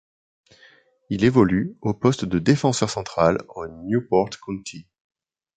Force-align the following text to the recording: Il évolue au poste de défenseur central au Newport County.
Il 1.11 1.23
évolue 1.25 1.77
au 1.81 1.93
poste 1.93 2.25
de 2.25 2.39
défenseur 2.39 2.89
central 2.89 3.37
au 3.49 3.67
Newport 3.67 4.31
County. 4.43 4.87